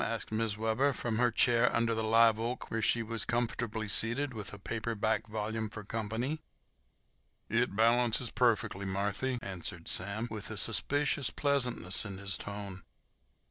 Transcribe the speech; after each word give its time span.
asked 0.03 0.31
Mrs. 0.31 0.57
Webber, 0.57 0.93
from 0.93 1.19
her 1.19 1.29
chair 1.29 1.71
under 1.75 1.93
the 1.93 2.03
live 2.03 2.39
oak, 2.39 2.71
where 2.71 2.81
she 2.81 3.03
was 3.03 3.23
comfortably 3.23 3.87
seated 3.87 4.33
with 4.33 4.51
a 4.51 4.57
paper 4.57 4.95
back 4.95 5.27
volume 5.27 5.69
for 5.69 5.83
company. 5.83 6.41
"It 7.49 7.75
balances 7.75 8.31
perfeckly, 8.31 8.87
Marthy," 8.87 9.37
answered 9.43 9.87
Sam, 9.87 10.27
with 10.31 10.49
a 10.49 10.57
suspicious 10.57 11.29
pleasantness 11.29 12.03
in 12.03 12.17
his 12.17 12.35
tone. 12.35 12.81